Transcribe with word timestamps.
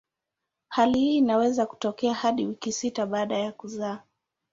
Hali 0.67 0.99
hii 0.99 1.17
inaweza 1.17 1.65
kutokea 1.65 2.13
hadi 2.13 2.45
wiki 2.45 2.71
sita 2.71 3.05
baada 3.05 3.37
ya 3.37 3.51
kuzaa. 3.51 3.99